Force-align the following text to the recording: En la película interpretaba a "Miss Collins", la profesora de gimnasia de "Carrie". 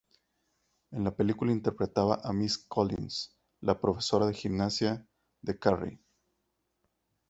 En 0.89 1.03
la 1.03 1.11
película 1.15 1.51
interpretaba 1.51 2.21
a 2.23 2.33
"Miss 2.33 2.57
Collins", 2.57 3.35
la 3.59 3.79
profesora 3.79 4.25
de 4.25 4.33
gimnasia 4.33 5.05
de 5.43 5.59
"Carrie". 5.59 5.99